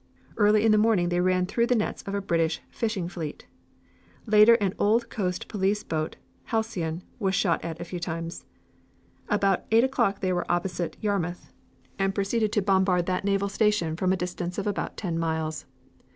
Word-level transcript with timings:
Early 0.35 0.65
in 0.65 0.71
the 0.71 0.79
morning 0.79 1.09
they 1.09 1.21
ran 1.21 1.45
through 1.45 1.67
the 1.67 1.75
nets 1.75 2.01
of 2.07 2.15
a 2.15 2.21
British 2.21 2.59
fishing 2.71 3.07
fleet. 3.07 3.45
Later 4.25 4.55
an 4.55 4.73
old 4.79 5.11
coast 5.11 5.47
police 5.47 5.83
boat, 5.83 6.13
the 6.43 6.49
Halcyon, 6.49 7.03
was 7.19 7.35
shot 7.35 7.63
at 7.63 7.79
a 7.79 7.83
few 7.83 7.99
times. 7.99 8.45
About 9.29 9.65
eight 9.69 9.83
o'clock 9.83 10.19
they 10.19 10.33
were 10.33 10.51
opposite 10.51 10.97
Yarmouth, 11.01 11.53
and 11.99 12.15
proceeded 12.15 12.51
to 12.53 12.63
bombard 12.63 13.05
that 13.05 13.23
naval 13.25 13.47
station 13.47 13.95
from 13.95 14.11
a 14.11 14.17
distance 14.17 14.57
of 14.57 14.65
about 14.65 14.97
ten 14.97 15.19
miles. 15.19 15.67